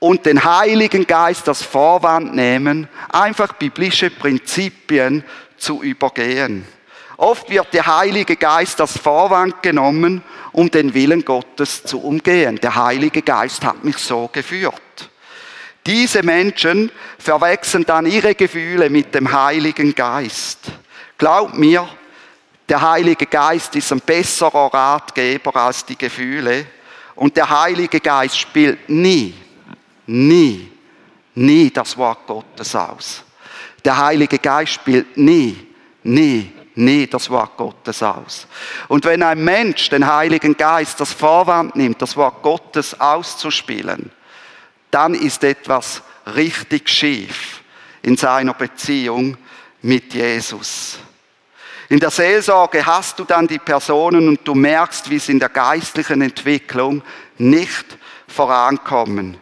[0.00, 5.24] und den Heiligen Geist das Vorwand nehmen, einfach biblische Prinzipien
[5.56, 6.66] zu übergehen.
[7.22, 12.58] Oft wird der Heilige Geist das Vorwand genommen, um den Willen Gottes zu umgehen.
[12.60, 15.08] Der Heilige Geist hat mich so geführt.
[15.86, 20.72] Diese Menschen verwechseln dann ihre Gefühle mit dem Heiligen Geist.
[21.16, 21.88] Glaub mir,
[22.68, 26.66] der Heilige Geist ist ein besserer Ratgeber als die Gefühle.
[27.14, 29.32] Und der Heilige Geist spielt nie,
[30.08, 30.72] nie,
[31.36, 33.22] nie das Wort Gottes aus.
[33.84, 35.68] Der Heilige Geist spielt nie,
[36.02, 38.46] nie nie das Wort Gottes aus.
[38.88, 44.10] Und wenn ein Mensch den Heiligen Geist das Vorwand nimmt, das Wort Gottes auszuspielen,
[44.90, 46.02] dann ist etwas
[46.34, 47.62] richtig schief
[48.02, 49.36] in seiner Beziehung
[49.82, 50.98] mit Jesus.
[51.88, 55.50] In der Seelsorge hast du dann die Personen und du merkst, wie sie in der
[55.50, 57.02] geistlichen Entwicklung
[57.36, 59.36] nicht vorankommen.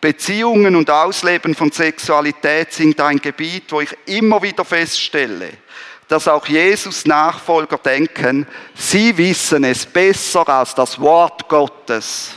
[0.00, 5.50] Beziehungen und Ausleben von Sexualität sind ein Gebiet, wo ich immer wieder feststelle,
[6.12, 12.32] dass auch Jesus Nachfolger denken, sie wissen es besser als das Wort Gottes.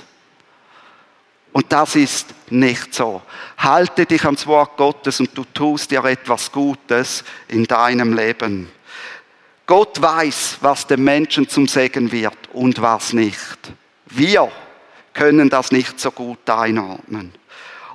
[1.52, 3.22] Und das ist nicht so.
[3.58, 8.72] Halte dich ans Wort Gottes und du tust dir etwas Gutes in deinem Leben.
[9.66, 13.58] Gott weiß, was dem Menschen zum Segen wird und was nicht.
[14.06, 14.50] Wir
[15.14, 17.34] können das nicht so gut einordnen.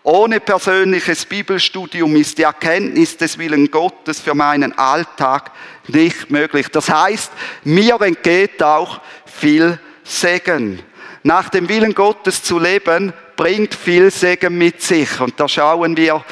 [0.03, 5.51] Ohne persönliches Bibelstudium ist die Erkenntnis des Willen Gottes für meinen Alltag
[5.89, 6.69] nicht möglich.
[6.69, 7.31] Das heißt,
[7.65, 10.81] mir entgeht auch viel Segen.
[11.23, 15.21] Nach dem Willen Gottes zu leben, bringt viel Segen mit sich.
[15.21, 16.25] Und da schauen wir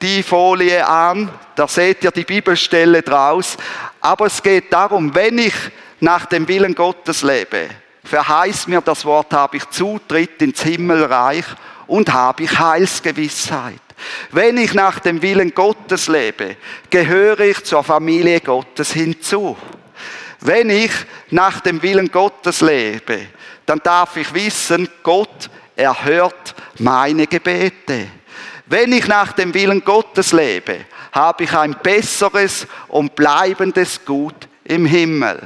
[0.00, 3.56] die Folie an, da seht ihr die Bibelstelle draus.
[4.00, 5.54] Aber es geht darum, wenn ich
[6.00, 7.68] nach dem Willen Gottes lebe,
[8.02, 11.44] verheißt mir das Wort, habe ich Zutritt ins Himmelreich
[11.92, 13.82] und habe ich Heilsgewissheit.
[14.30, 16.56] Wenn ich nach dem Willen Gottes lebe,
[16.88, 19.58] gehöre ich zur Familie Gottes hinzu.
[20.40, 20.90] Wenn ich
[21.28, 23.26] nach dem Willen Gottes lebe,
[23.66, 28.06] dann darf ich wissen, Gott erhört meine Gebete.
[28.64, 34.86] Wenn ich nach dem Willen Gottes lebe, habe ich ein besseres und bleibendes Gut im
[34.86, 35.42] Himmel.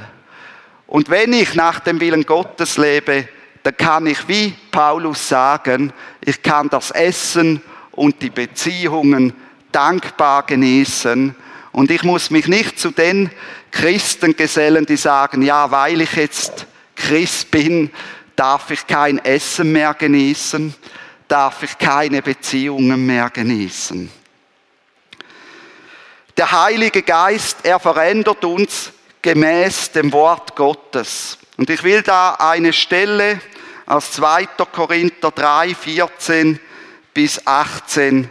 [0.87, 3.27] Und wenn ich nach dem Willen Gottes lebe,
[3.67, 9.33] dann kann ich wie Paulus sagen, ich kann das Essen und die Beziehungen
[9.73, 11.35] dankbar genießen.
[11.73, 13.29] Und ich muss mich nicht zu den
[13.71, 17.91] Christen gesellen, die sagen, ja, weil ich jetzt Christ bin,
[18.37, 20.73] darf ich kein Essen mehr genießen,
[21.27, 24.09] darf ich keine Beziehungen mehr genießen.
[26.37, 31.37] Der Heilige Geist, er verändert uns gemäß dem Wort Gottes.
[31.57, 33.41] Und ich will da eine Stelle
[33.87, 34.47] aus 2.
[34.71, 36.59] Korinther 3, 14
[37.13, 38.29] bis 18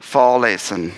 [0.00, 0.92] vorlesen.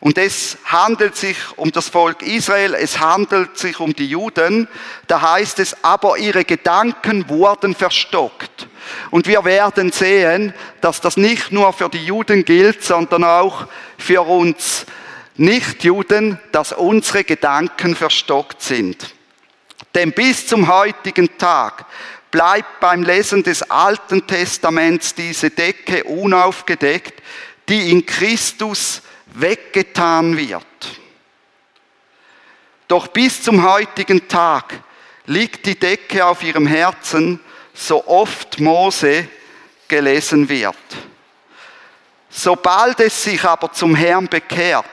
[0.00, 4.68] Und es handelt sich um das Volk Israel, es handelt sich um die Juden.
[5.06, 8.68] Da heißt es, aber ihre Gedanken wurden verstockt.
[9.10, 13.66] Und wir werden sehen, dass das nicht nur für die Juden gilt, sondern auch
[13.98, 14.86] für uns
[15.36, 19.15] Nichtjuden, dass unsere Gedanken verstockt sind.
[19.96, 21.86] Denn bis zum heutigen Tag
[22.30, 27.22] bleibt beim Lesen des Alten Testaments diese Decke unaufgedeckt,
[27.66, 29.00] die in Christus
[29.32, 30.66] weggetan wird.
[32.86, 34.74] Doch bis zum heutigen Tag
[35.24, 37.40] liegt die Decke auf ihrem Herzen,
[37.72, 39.26] so oft Mose
[39.88, 40.76] gelesen wird.
[42.28, 44.84] Sobald es sich aber zum Herrn bekehrt,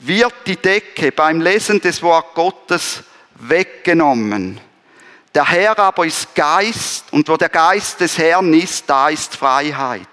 [0.00, 3.04] wird die Decke beim Lesen des Wort Gottes
[3.38, 4.60] weggenommen.
[5.34, 10.08] Der Herr aber ist Geist und wo der Geist des Herrn ist, da ist Freiheit.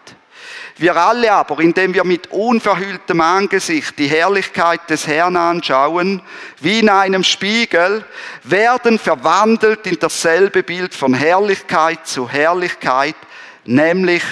[0.77, 6.21] Wir alle aber, indem wir mit unverhülltem Angesicht die Herrlichkeit des Herrn anschauen,
[6.59, 8.03] wie in einem Spiegel,
[8.43, 13.15] werden verwandelt in dasselbe Bild von Herrlichkeit zu Herrlichkeit,
[13.63, 14.23] nämlich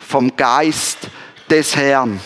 [0.00, 0.98] vom Geist
[1.48, 2.20] des Herrn.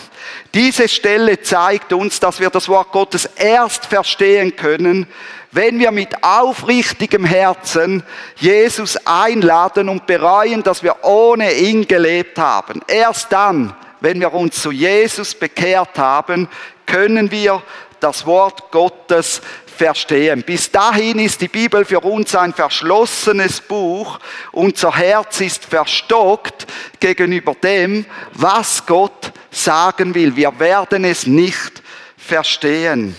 [0.53, 5.07] Diese Stelle zeigt uns, dass wir das Wort Gottes erst verstehen können,
[5.51, 8.03] wenn wir mit aufrichtigem Herzen
[8.35, 12.81] Jesus einladen und bereuen, dass wir ohne ihn gelebt haben.
[12.87, 16.47] Erst dann, wenn wir uns zu Jesus bekehrt haben,
[16.85, 17.61] können wir
[17.99, 19.41] das Wort Gottes
[19.77, 20.43] verstehen.
[20.43, 24.19] Bis dahin ist die Bibel für uns ein verschlossenes Buch.
[24.51, 26.67] Unser Herz ist verstockt
[26.99, 30.35] gegenüber dem, was Gott sagen will.
[30.35, 31.81] Wir werden es nicht
[32.17, 33.15] verstehen.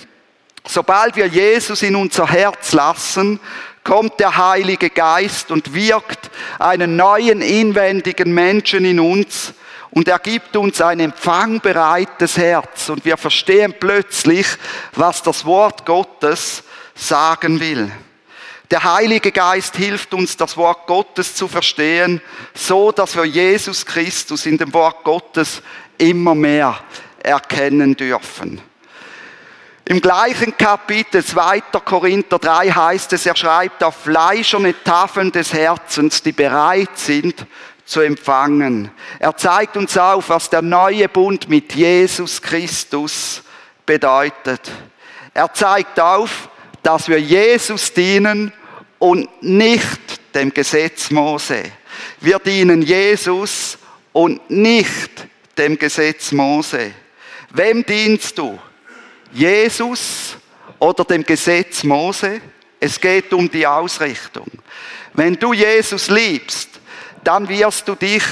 [0.66, 3.40] Sobald wir Jesus in unser Herz lassen,
[3.84, 9.54] kommt der Heilige Geist und wirkt einen neuen inwendigen Menschen in uns
[9.90, 14.46] und er gibt uns ein empfangbereites Herz und wir verstehen plötzlich,
[14.94, 16.62] was das Wort Gottes
[16.94, 17.90] sagen will.
[18.70, 22.20] Der Heilige Geist hilft uns, das Wort Gottes zu verstehen,
[22.52, 25.62] so dass wir Jesus Christus in dem Wort Gottes
[25.96, 26.78] immer mehr
[27.18, 28.60] erkennen dürfen.
[29.86, 31.62] Im gleichen Kapitel 2.
[31.82, 37.46] Korinther 3 heißt es, er schreibt auf fleischerne Tafeln des Herzens, die bereit sind
[37.88, 38.90] zu empfangen.
[39.18, 43.42] Er zeigt uns auf, was der neue Bund mit Jesus Christus
[43.86, 44.60] bedeutet.
[45.32, 46.50] Er zeigt auf,
[46.82, 48.52] dass wir Jesus dienen
[48.98, 51.62] und nicht dem Gesetz Mose.
[52.20, 53.78] Wir dienen Jesus
[54.12, 56.92] und nicht dem Gesetz Mose.
[57.50, 58.58] Wem dienst du?
[59.32, 60.36] Jesus
[60.78, 62.42] oder dem Gesetz Mose.
[62.78, 64.46] Es geht um die Ausrichtung.
[65.14, 66.77] Wenn du Jesus liebst,
[67.24, 68.22] dann wirst du dich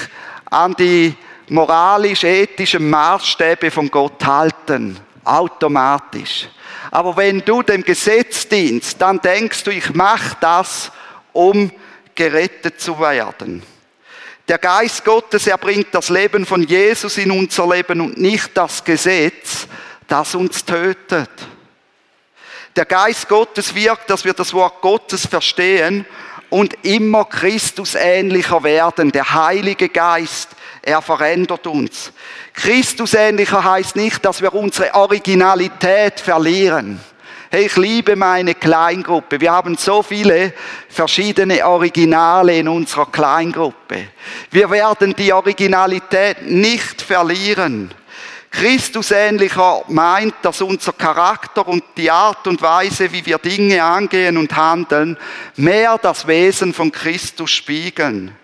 [0.50, 1.14] an die
[1.48, 4.98] moralisch-ethischen Maßstäbe von Gott halten.
[5.24, 6.48] Automatisch.
[6.90, 10.92] Aber wenn du dem Gesetz dienst, dann denkst du, ich mache das,
[11.32, 11.70] um
[12.14, 13.62] gerettet zu werden.
[14.48, 18.84] Der Geist Gottes, er bringt das Leben von Jesus in unser Leben und nicht das
[18.84, 19.66] Gesetz,
[20.06, 21.30] das uns tötet.
[22.76, 26.06] Der Geist Gottes wirkt, dass wir das Wort Gottes verstehen
[26.50, 29.12] und immer Christus ähnlicher werden.
[29.12, 30.50] Der Heilige Geist,
[30.82, 32.12] er verändert uns.
[32.54, 37.00] Christus ähnlicher heißt nicht, dass wir unsere Originalität verlieren.
[37.50, 39.40] Hey, ich liebe meine Kleingruppe.
[39.40, 40.52] Wir haben so viele
[40.88, 44.08] verschiedene Originale in unserer Kleingruppe.
[44.50, 47.94] Wir werden die Originalität nicht verlieren.
[48.58, 54.56] Christusähnlicher meint, dass unser Charakter und die Art und Weise, wie wir Dinge angehen und
[54.56, 55.18] handeln,
[55.56, 58.34] mehr das Wesen von Christus spiegeln.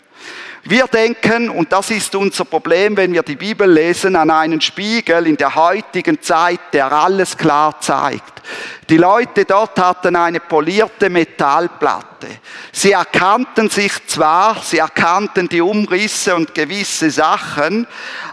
[0.65, 5.27] Wir denken, und das ist unser Problem, wenn wir die Bibel lesen, an einen Spiegel
[5.27, 8.43] in der heutigen Zeit, der alles klar zeigt.
[8.91, 12.29] Die Leute dort hatten eine polierte Metallplatte.
[12.71, 17.87] Sie erkannten sich zwar, sie erkannten die Umrisse und gewisse Sachen,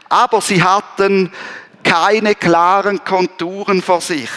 [0.10, 1.32] aber sie hatten
[1.84, 4.30] keine klaren Konturen vor sich.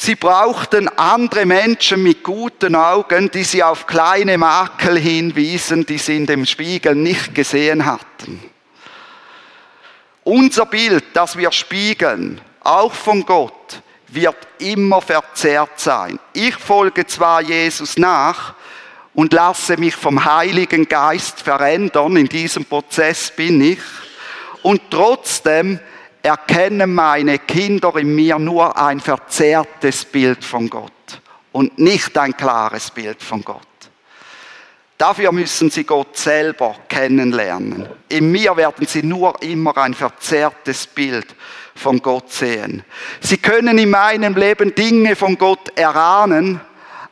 [0.00, 6.16] Sie brauchten andere Menschen mit guten Augen, die sie auf kleine Makel hinwiesen, die sie
[6.16, 8.40] in dem Spiegel nicht gesehen hatten.
[10.22, 16.18] Unser Bild, das wir spiegeln, auch von Gott, wird immer verzerrt sein.
[16.32, 18.54] Ich folge zwar Jesus nach
[19.14, 23.80] und lasse mich vom Heiligen Geist verändern, in diesem Prozess bin ich,
[24.62, 25.80] und trotzdem
[26.22, 30.92] erkennen meine Kinder in mir nur ein verzerrtes Bild von Gott
[31.52, 33.62] und nicht ein klares Bild von Gott.
[34.98, 37.88] Dafür müssen sie Gott selber kennenlernen.
[38.08, 41.36] In mir werden sie nur immer ein verzerrtes Bild
[41.76, 42.82] von Gott sehen.
[43.20, 46.60] Sie können in meinem Leben Dinge von Gott erahnen,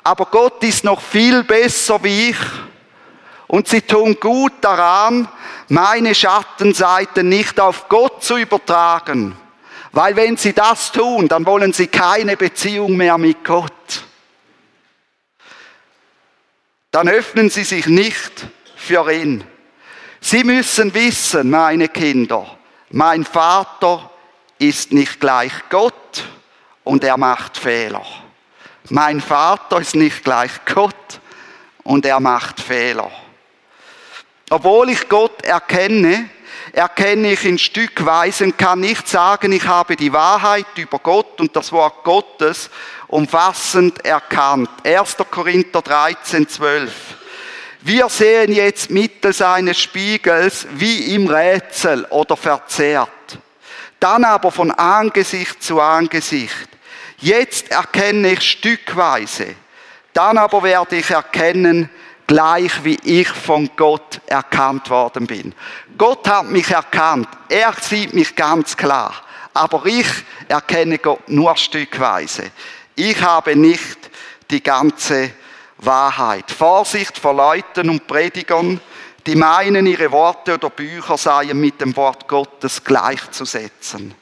[0.03, 2.37] aber Gott ist noch viel besser wie ich
[3.47, 5.29] und sie tun gut daran,
[5.69, 9.37] meine Schattenseiten nicht auf Gott zu übertragen.
[9.93, 13.73] Weil wenn sie das tun, dann wollen sie keine Beziehung mehr mit Gott.
[16.97, 19.45] dann öffnen sie sich nicht für ihn.
[20.23, 22.57] Sie müssen wissen, meine Kinder,
[22.89, 24.11] mein Vater
[24.59, 26.25] ist nicht gleich Gott
[26.85, 28.07] und er macht Fehler.
[28.89, 31.21] Mein Vater ist nicht gleich Gott
[31.83, 33.11] und er macht Fehler.
[34.49, 36.31] Obwohl ich Gott erkenne,
[36.73, 41.57] erkenne ich in Stückweise und kann nicht sagen, ich habe die Wahrheit über Gott und
[41.57, 42.71] das Wort Gottes
[43.09, 44.71] umfassend erkannt.
[44.85, 45.17] 1.
[45.31, 46.93] Korinther 13, 12.
[47.81, 53.11] Wir sehen jetzt mittels eines Spiegels wie im Rätsel oder verzerrt.
[53.99, 56.69] Dann aber von Angesicht zu Angesicht.
[57.19, 59.55] Jetzt erkenne ich stückweise.
[60.13, 61.91] Dann aber werde ich erkennen,
[62.27, 65.55] gleich wie ich von Gott erkannt worden bin.
[65.97, 67.29] Gott hat mich erkannt.
[67.49, 69.15] Er sieht mich ganz klar.
[69.55, 70.07] Aber ich
[70.49, 72.51] erkenne Gott nur stückweise.
[72.95, 74.11] Ich habe nicht
[74.51, 75.31] die ganze
[75.79, 76.51] Wahrheit.
[76.51, 78.81] Vorsicht vor Leuten und Predigern,
[79.27, 84.15] die meinen, ihre Worte oder Bücher seien mit dem Wort Gottes gleichzusetzen.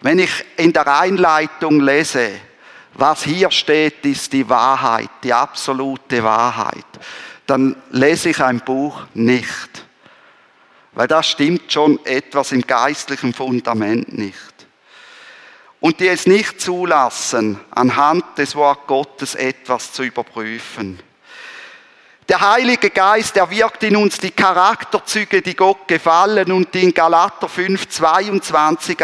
[0.00, 2.30] Wenn ich in der Einleitung lese,
[3.00, 6.84] was hier steht, ist die Wahrheit, die absolute Wahrheit,
[7.46, 9.86] dann lese ich ein Buch nicht.
[10.92, 14.36] Weil das stimmt schon etwas im geistlichen Fundament nicht.
[15.80, 21.00] Und die es nicht zulassen, anhand des Wort Gottes etwas zu überprüfen.
[22.28, 26.94] Der Heilige Geist, er wirkt in uns die Charakterzüge, die Gott gefallen und die in
[26.94, 28.98] Galater 5, 22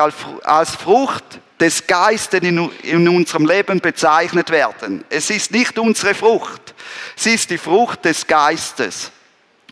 [0.44, 5.04] als Frucht des Geistes in unserem Leben bezeichnet werden.
[5.08, 6.74] Es ist nicht unsere Frucht,
[7.14, 9.10] sie ist die Frucht des Geistes.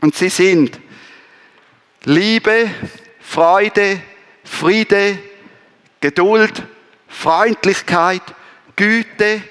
[0.01, 0.81] Und sie sind
[2.05, 2.71] Liebe,
[3.21, 4.01] Freude,
[4.45, 5.19] Friede,
[6.01, 6.63] Geduld,
[7.09, 8.23] Freundlichkeit,
[8.77, 9.43] Güte,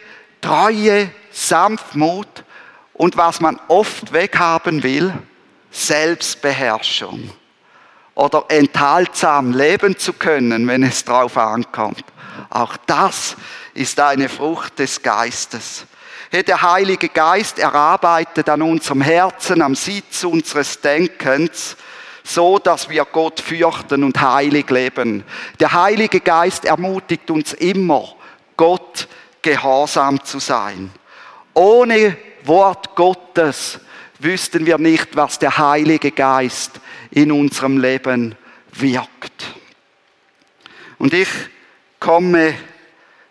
[0.42, 2.44] Treue, Sanftmut
[2.94, 5.14] und was man oft weghaben will,
[5.72, 7.32] Selbstbeherrschung
[8.16, 12.03] oder enthaltsam leben zu können, wenn es drauf ankommt.
[12.49, 13.36] Auch das
[13.74, 15.86] ist eine Frucht des Geistes.
[16.32, 21.78] Der Heilige Geist erarbeitet an unserem Herzen, am Sitz unseres Denkens,
[22.24, 25.24] so dass wir Gott fürchten und heilig leben.
[25.59, 28.16] Der Heilige Geist ermutigt uns immer,
[28.57, 29.07] Gott
[29.41, 30.89] gehorsam zu sein.
[31.53, 33.80] Ohne Wort Gottes
[34.24, 36.80] wüssten wir nicht, was der Heilige Geist
[37.11, 38.36] in unserem Leben
[38.74, 39.53] wirkt.
[40.97, 41.30] Und ich
[41.99, 42.55] komme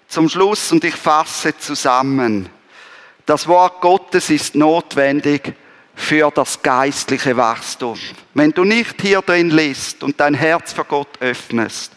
[0.09, 2.49] zum Schluss und ich fasse zusammen.
[3.26, 5.55] Das Wort Gottes ist notwendig
[5.95, 7.99] für das geistliche Wachstum.
[8.34, 11.93] Wenn du nicht hier drin liest und dein Herz für Gott öffnest,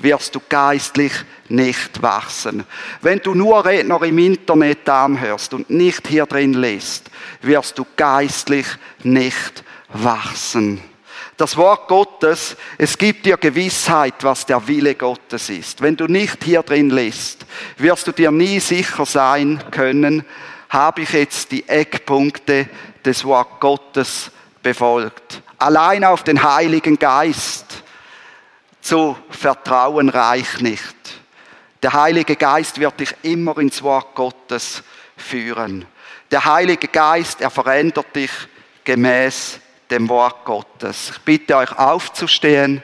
[0.00, 1.12] wirst du geistlich
[1.48, 2.64] nicht wachsen.
[3.00, 7.10] Wenn du nur Redner im Internet anhörst und nicht hier drin liest,
[7.42, 8.66] wirst du geistlich
[9.02, 10.80] nicht wachsen.
[11.36, 15.82] Das Wort Gottes, es gibt dir Gewissheit, was der Wille Gottes ist.
[15.82, 17.44] Wenn du nicht hier drin liest,
[17.76, 20.24] wirst du dir nie sicher sein können,
[20.70, 22.68] habe ich jetzt die Eckpunkte
[23.04, 24.30] des Wort Gottes
[24.62, 25.42] befolgt.
[25.58, 27.82] Allein auf den Heiligen Geist
[28.86, 30.94] zu vertrauen reicht nicht.
[31.82, 34.82] Der Heilige Geist wird dich immer ins Wort Gottes
[35.16, 35.86] führen.
[36.30, 38.30] Der Heilige Geist, er verändert dich
[38.84, 39.60] gemäß
[39.90, 41.10] dem Wort Gottes.
[41.10, 42.82] Ich bitte euch aufzustehen.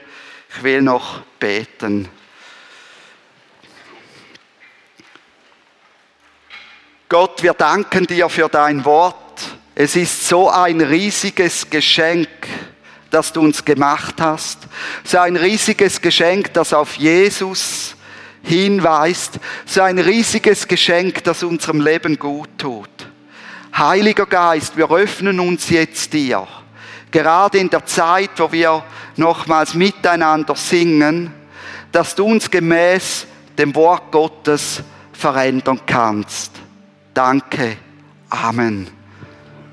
[0.55, 2.09] Ich will noch beten.
[7.09, 9.43] Gott, wir danken dir für dein Wort.
[9.75, 12.29] Es ist so ein riesiges Geschenk,
[13.13, 14.59] das du uns gemacht hast.
[15.05, 17.95] So ein riesiges Geschenk, das auf Jesus
[18.43, 19.39] hinweist.
[19.67, 22.89] So ein riesiges Geschenk, das unserem Leben gut tut.
[23.77, 26.47] Heiliger Geist, wir öffnen uns jetzt dir.
[27.11, 28.83] Gerade in der Zeit, wo wir
[29.17, 31.33] nochmals miteinander singen,
[31.93, 33.27] dass du uns gemäß
[33.59, 34.83] dem Wort Gottes
[35.13, 36.53] verändern kannst.
[37.13, 37.77] Danke.
[38.31, 39.02] Amen.